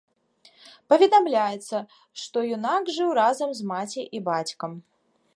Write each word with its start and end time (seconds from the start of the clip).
Паведамляецца, 0.93 1.77
што 2.21 2.37
юнак 2.55 2.83
жыў 2.95 3.09
разам 3.19 3.53
з 3.59 3.69
маці 3.73 4.03
і 4.21 4.23
бацькам. 4.31 4.71